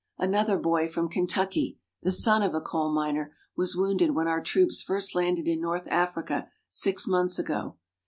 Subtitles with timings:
[0.17, 4.81] Another boy, from Kentucky, the son of a coal miner, was wounded when our troops
[4.81, 7.75] first landed in North Africa six months ago.